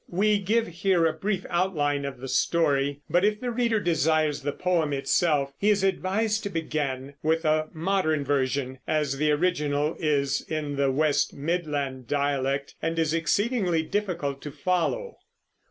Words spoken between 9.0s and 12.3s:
the original is in the West Midland